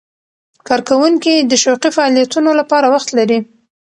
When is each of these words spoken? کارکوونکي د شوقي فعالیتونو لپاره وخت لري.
کارکوونکي 0.67 1.33
د 1.49 1.53
شوقي 1.63 1.89
فعالیتونو 1.97 2.49
لپاره 2.59 2.87
وخت 2.95 3.09
لري. 3.17 3.39